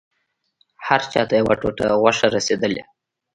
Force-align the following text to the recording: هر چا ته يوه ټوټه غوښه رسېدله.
هر 0.87 1.01
چا 1.11 1.21
ته 1.29 1.33
يوه 1.41 1.55
ټوټه 1.61 1.87
غوښه 2.01 2.27
رسېدله. 2.35 2.83